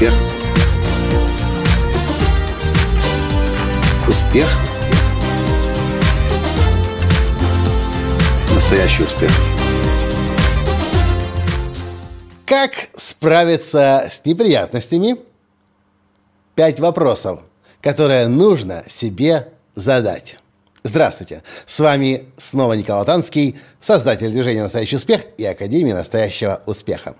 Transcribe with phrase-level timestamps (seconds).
[0.00, 0.14] Успех.
[4.08, 4.48] Успех.
[8.54, 9.30] Настоящий успех.
[12.46, 15.16] Как справиться с неприятностями?
[16.54, 17.40] Пять вопросов,
[17.82, 20.38] которые нужно себе задать.
[20.82, 21.42] Здравствуйте!
[21.66, 27.16] С вами снова Николай Танский, создатель движения «Настоящий успех» и Академии настоящего успеха.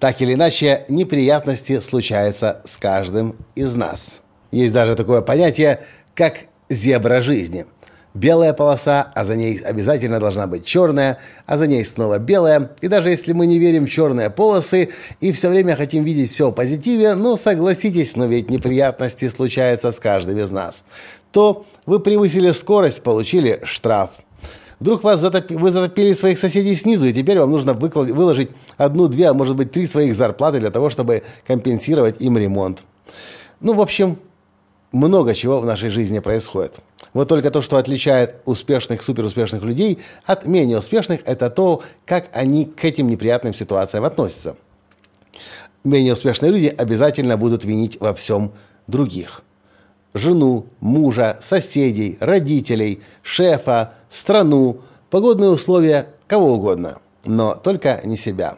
[0.00, 4.22] Так или иначе, неприятности случаются с каждым из нас.
[4.52, 5.80] Есть даже такое понятие,
[6.14, 7.66] как зебра жизни.
[8.14, 12.70] Белая полоса, а за ней обязательно должна быть черная, а за ней снова белая.
[12.80, 14.90] И даже если мы не верим в черные полосы
[15.20, 20.00] и все время хотим видеть все в позитиве, ну согласитесь, но ведь неприятности случаются с
[20.00, 20.84] каждым из нас.
[21.32, 24.10] То вы превысили скорость, получили штраф–
[24.80, 29.28] Вдруг вас затопи, вы затопили своих соседей снизу, и теперь вам нужно выложить одну, две,
[29.28, 32.82] а может быть три своих зарплаты для того, чтобы компенсировать им ремонт.
[33.60, 34.18] Ну, в общем,
[34.92, 36.76] много чего в нашей жизни происходит.
[37.12, 42.64] Вот только то, что отличает успешных, суперуспешных людей от менее успешных, это то, как они
[42.66, 44.56] к этим неприятным ситуациям относятся.
[45.84, 48.52] Менее успешные люди обязательно будут винить во всем
[48.86, 49.42] других–
[50.14, 58.56] жену, мужа, соседей, родителей, шефа, страну, погодные условия, кого угодно, но только не себя.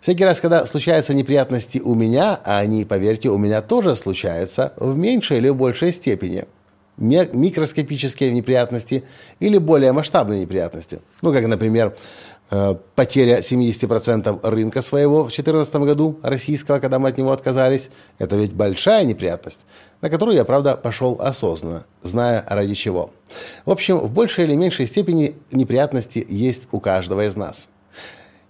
[0.00, 4.96] Всякий раз, когда случаются неприятности у меня, а они, поверьте, у меня тоже случаются в
[4.96, 6.44] меньшей или большей степени,
[6.96, 9.04] микроскопические неприятности
[9.40, 11.00] или более масштабные неприятности.
[11.22, 11.96] Ну, как, например,
[12.94, 18.52] потеря 70% рынка своего в 2014 году, российского, когда мы от него отказались, это ведь
[18.52, 19.66] большая неприятность,
[20.00, 23.10] на которую я, правда, пошел осознанно, зная ради чего.
[23.66, 27.68] В общем, в большей или меньшей степени неприятности есть у каждого из нас.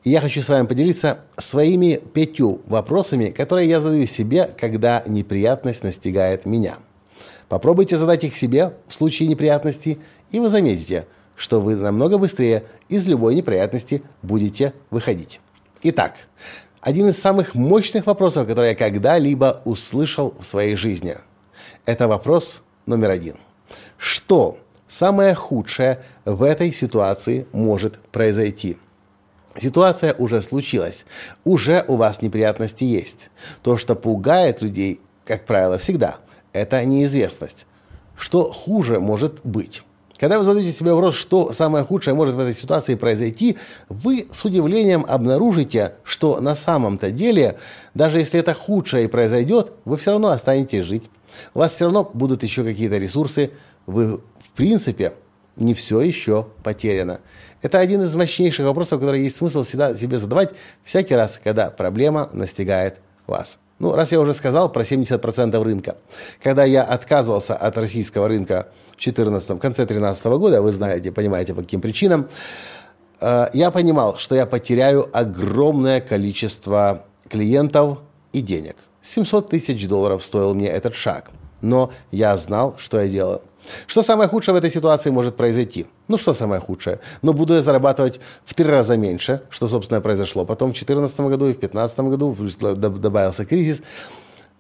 [0.04, 5.82] И я хочу с вами поделиться своими пятью вопросами, которые я задаю себе, когда неприятность
[5.82, 6.76] настигает меня.
[7.48, 9.98] Попробуйте задать их себе в случае неприятности,
[10.30, 11.06] и вы заметите–
[11.38, 15.40] что вы намного быстрее из любой неприятности будете выходить.
[15.82, 16.16] Итак,
[16.80, 21.14] один из самых мощных вопросов, который я когда-либо услышал в своей жизни.
[21.86, 23.36] Это вопрос номер один.
[23.96, 28.76] Что самое худшее в этой ситуации может произойти?
[29.56, 31.06] Ситуация уже случилась.
[31.44, 33.30] Уже у вас неприятности есть.
[33.62, 36.16] То, что пугает людей, как правило, всегда,
[36.52, 37.66] это неизвестность.
[38.16, 39.82] Что хуже может быть?
[40.18, 43.56] Когда вы задаете себе вопрос, что самое худшее может в этой ситуации произойти,
[43.88, 47.58] вы с удивлением обнаружите, что на самом-то деле,
[47.94, 51.04] даже если это худшее и произойдет, вы все равно останетесь жить.
[51.54, 53.52] У вас все равно будут еще какие-то ресурсы.
[53.86, 55.12] Вы, в принципе,
[55.56, 57.20] не все еще потеряно.
[57.62, 60.50] Это один из мощнейших вопросов, который есть смысл всегда себе задавать
[60.84, 63.58] всякий раз, когда проблема настигает вас.
[63.78, 65.96] Ну, раз я уже сказал про 70% рынка.
[66.42, 71.54] Когда я отказывался от российского рынка в 14 в конце 2013 года, вы знаете, понимаете,
[71.54, 72.28] по каким причинам,
[73.20, 77.98] э, я понимал, что я потеряю огромное количество клиентов
[78.32, 78.76] и денег.
[79.02, 81.30] 700 тысяч долларов стоил мне этот шаг.
[81.60, 83.42] Но я знал, что я делаю.
[83.86, 85.86] Что самое худшее в этой ситуации может произойти?
[86.08, 87.00] Ну, что самое худшее?
[87.22, 91.46] Но буду я зарабатывать в три раза меньше, что, собственно, произошло потом в 2014 году
[91.46, 92.36] и в 2015 году,
[92.98, 93.82] добавился кризис.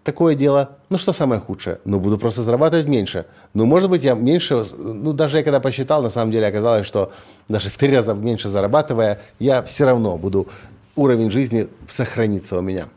[0.04, 0.78] Такое дело.
[0.88, 1.80] Ну, что самое худшее?
[1.84, 3.26] Ну, буду просто зарабатывать меньше.
[3.52, 4.64] Ну, может быть, я меньше...
[4.76, 7.12] Ну, даже я когда посчитал, на самом деле оказалось, что
[7.48, 10.48] даже в три раза меньше зарабатывая, я все равно буду...
[10.96, 12.88] Уровень жизни сохранится у меня.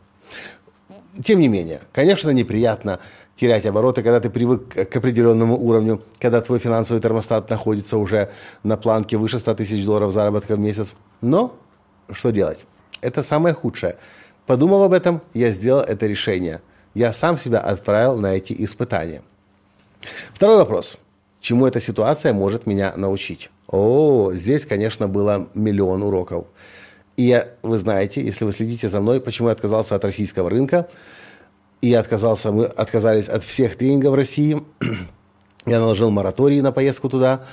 [1.22, 2.98] Тем не менее, конечно, неприятно
[3.34, 8.30] терять обороты, когда ты привык к определенному уровню, когда твой финансовый термостат находится уже
[8.62, 10.94] на планке выше 100 тысяч долларов заработка в месяц.
[11.20, 11.54] Но
[12.10, 12.58] что делать?
[13.00, 13.96] Это самое худшее.
[14.46, 16.60] Подумав об этом, я сделал это решение.
[16.94, 19.22] Я сам себя отправил на эти испытания.
[20.34, 20.98] Второй вопрос.
[21.40, 23.50] Чему эта ситуация может меня научить?
[23.66, 26.46] О, здесь, конечно, было миллион уроков.
[27.16, 30.88] И я, вы знаете, если вы следите за мной, почему я отказался от российского рынка–
[31.82, 34.62] и отказался, мы отказались от всех тренингов в России.
[35.66, 37.44] Я наложил мораторий на поездку туда.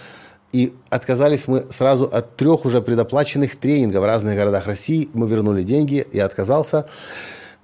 [0.52, 5.10] И отказались мы сразу от трех уже предоплаченных тренингов в разных городах России.
[5.14, 6.88] Мы вернули деньги, я отказался.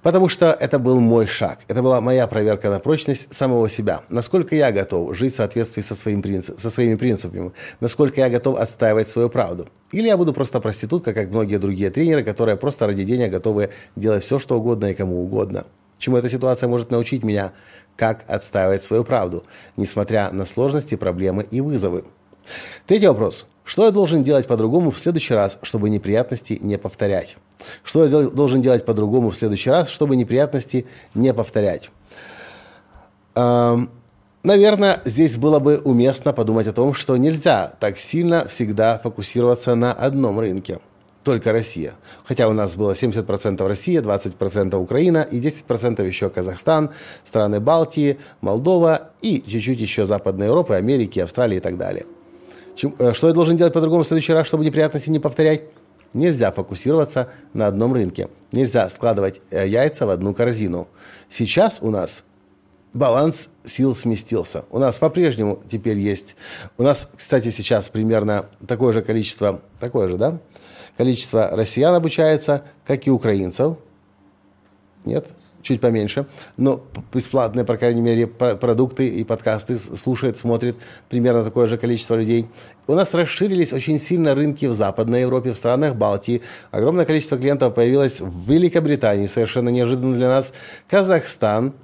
[0.02, 1.60] Потому что это был мой шаг.
[1.66, 4.02] Это была моя проверка на прочность самого себя.
[4.08, 7.52] Насколько я готов жить в соответствии со, своим принцип, со своими принципами.
[7.80, 9.68] Насколько я готов отстаивать свою правду.
[9.90, 14.24] Или я буду просто проститутка, как многие другие тренеры, которые просто ради денег готовы делать
[14.24, 15.66] все, что угодно и кому угодно.
[15.98, 17.52] Чему эта ситуация может научить меня?
[17.96, 19.44] Как отстаивать свою правду,
[19.76, 22.04] несмотря на сложности, проблемы и вызовы.
[22.86, 23.46] Третий вопрос.
[23.64, 27.36] Что я должен делать по-другому в следующий раз, чтобы неприятности не повторять?
[27.82, 31.90] Что я должен делать по-другому в следующий раз, чтобы неприятности не повторять?
[33.34, 33.90] Эм,
[34.44, 39.92] наверное, здесь было бы уместно подумать о том, что нельзя так сильно всегда фокусироваться на
[39.92, 40.78] одном рынке.
[41.26, 41.94] Только Россия.
[42.24, 46.90] Хотя у нас было 70% Россия, 20% Украина и 10% еще Казахстан,
[47.24, 52.06] страны Балтии, Молдова и чуть-чуть еще Западной Европы, Америки, Австралии и так далее.
[53.00, 55.62] Э, что я должен делать по-другому в следующий раз, чтобы неприятности не повторять?
[56.12, 58.28] Нельзя фокусироваться на одном рынке.
[58.52, 60.86] Нельзя складывать э, яйца в одну корзину.
[61.28, 62.22] Сейчас у нас
[62.92, 64.64] баланс сил сместился.
[64.70, 66.36] У нас по-прежнему теперь есть...
[66.78, 69.60] У нас, кстати, сейчас примерно такое же количество...
[69.80, 70.38] Такое же, да?
[70.96, 73.76] Количество россиян обучается, как и украинцев.
[75.04, 75.32] Нет?
[75.66, 76.26] чуть поменьше,
[76.56, 76.80] но
[77.12, 80.76] бесплатные, по крайней мере, продукты и подкасты слушает, смотрит
[81.08, 82.48] примерно такое же количество людей.
[82.86, 86.42] У нас расширились очень сильно рынки в Западной Европе, в странах Балтии.
[86.70, 90.52] Огромное количество клиентов появилось в Великобритании, совершенно неожиданно для нас.
[90.88, 91.74] Казахстан,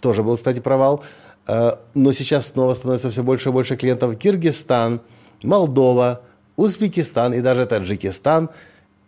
[0.00, 1.02] тоже был, кстати, провал,
[1.48, 4.16] э, но сейчас снова становится все больше и больше клиентов.
[4.16, 5.00] Киргизстан,
[5.42, 6.22] Молдова,
[6.60, 8.50] Узбекистан и даже Таджикистан.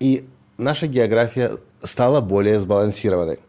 [0.00, 0.24] И
[0.56, 3.40] наша география стала более сбалансированной.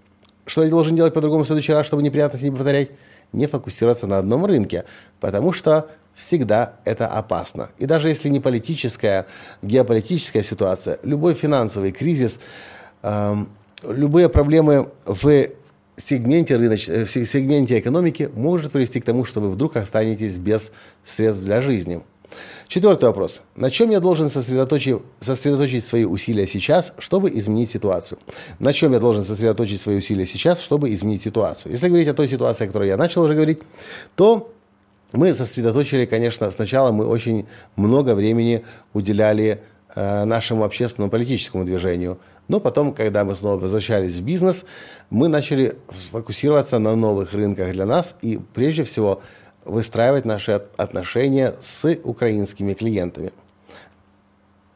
[0.46, 2.90] Что я должен делать по-другому в следующий раз, чтобы неприятности не повторять?
[3.32, 4.84] Не фокусироваться на одном рынке,
[5.22, 7.70] потому что всегда это опасно.
[7.78, 9.26] И даже если не политическая,
[9.62, 12.42] геополитическая ситуация, любой финансовый кризис,
[13.04, 13.48] эм,
[13.88, 15.48] любые проблемы в
[15.96, 16.88] сегменте, рыноч...
[16.90, 20.74] в сегменте экономики может привести к тому, что вы вдруг останетесь без
[21.06, 22.04] средств для жизни.
[22.68, 23.42] Четвертый вопрос.
[23.56, 28.18] На чем я должен сосредоточить, сосредоточить свои усилия сейчас, чтобы изменить ситуацию?
[28.60, 31.72] На чем я должен сосредоточить свои усилия сейчас, чтобы изменить ситуацию?
[31.72, 33.60] Если говорить о той ситуации, о которой я начал уже говорить,
[34.16, 34.52] то
[35.12, 37.46] мы сосредоточили, конечно, сначала мы очень
[37.76, 39.62] много времени уделяли
[39.96, 42.18] э, нашему общественному политическому движению.
[42.48, 44.66] Но потом, когда мы снова возвращались в бизнес,
[45.10, 49.22] мы начали фокусироваться на новых рынках для нас и прежде всего–
[49.66, 53.32] выстраивать наши отношения с украинскими клиентами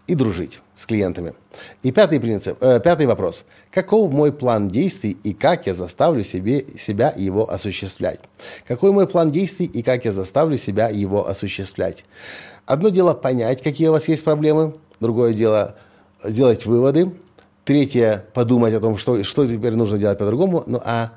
[0.07, 1.33] и дружить с клиентами.
[1.83, 3.45] И пятый принцип, э, пятый вопрос.
[3.71, 8.19] Каков мой план действий и как я заставлю себе, себя его осуществлять?
[8.67, 12.05] Какой мой план действий и как я заставлю себя его осуществлять?
[12.65, 15.75] Одно дело понять, какие у вас есть проблемы, другое дело
[16.23, 17.13] сделать выводы,
[17.65, 21.11] третье подумать о том, что, что теперь нужно делать по-другому, ну а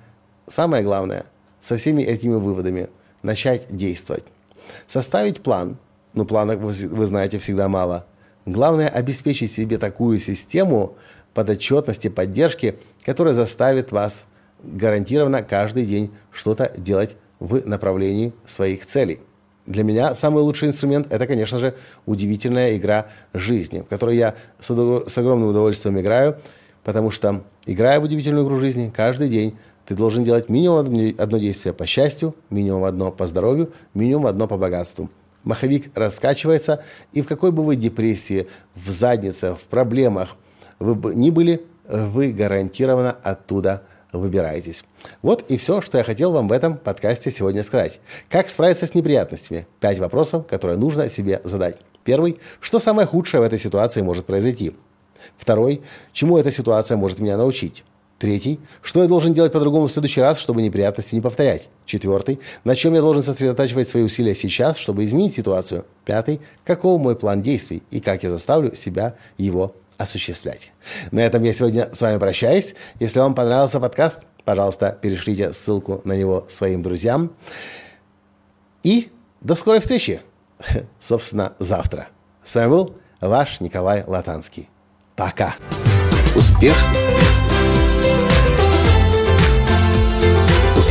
[0.49, 1.26] самое главное,
[1.61, 2.88] со всеми этими выводами–
[3.22, 4.25] начать действовать.
[4.87, 5.78] Составить план.
[6.14, 8.06] Ну, плана, вы, знаете, всегда мало.
[8.46, 10.96] Главное, обеспечить себе такую систему
[11.34, 14.25] подотчетности, поддержки, которая заставит вас
[14.62, 19.20] гарантированно каждый день что-то делать в направлении своих целей.
[19.67, 21.75] Для меня самый лучший инструмент– это, конечно же,
[22.06, 24.70] удивительная игра жизни, в которой я с
[25.19, 26.38] огромным удовольствием играю,
[26.82, 29.56] потому что, играя в удивительную игру жизни, каждый день
[29.91, 34.57] ты должен делать минимум одно действие по счастью, минимум одно по здоровью, минимум одно по
[34.57, 35.11] богатству.
[35.43, 38.47] Маховик раскачивается, и в какой бы вы депрессии,
[38.77, 40.37] в заднице, в проблемах
[40.79, 43.83] вы бы ни были, вы гарантированно оттуда
[44.13, 44.85] выбираетесь.
[45.23, 47.99] Вот и все, что я хотел вам в этом подкасте сегодня сказать.
[48.29, 49.67] Как справиться с неприятностями?
[49.81, 51.79] Пять вопросов, которые нужно себе задать.
[52.05, 52.39] Первый.
[52.61, 54.73] Что самое худшее в этой ситуации может произойти?
[55.37, 55.82] Второй.
[56.13, 57.82] Чему эта ситуация может меня научить?
[58.20, 58.60] Третий.
[58.82, 61.69] Что я должен делать по-другому в следующий раз, чтобы неприятности не повторять?
[61.86, 62.39] Четвертый.
[62.65, 65.86] На чем я должен сосредотачивать свои усилия сейчас, чтобы изменить ситуацию?
[66.05, 66.43] Пятый.
[66.67, 70.70] Каков мой план действий и как я заставлю себя его осуществлять?
[71.10, 72.74] На этом я сегодня с вами прощаюсь.
[72.98, 77.32] Если вам понравился подкаст, пожалуйста, перешлите ссылку на него своим друзьям.
[78.82, 79.10] И
[79.41, 80.20] до скорой встречи,
[81.00, 82.08] собственно, завтра.
[82.44, 84.69] С вами был ваш Николай Латанский.
[85.17, 85.55] Пока.
[86.36, 86.77] Успех!
[86.77, 87.40] Успех.